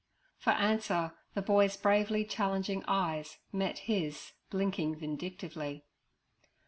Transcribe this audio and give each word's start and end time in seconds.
For 0.39 0.49
answer 0.53 1.13
the 1.35 1.43
boy's 1.43 1.77
bravely 1.77 2.25
challenging 2.25 2.83
eyes 2.87 3.37
met 3.51 3.77
his 3.87 4.31
blinking 4.49 4.95
vindictively. 4.95 5.85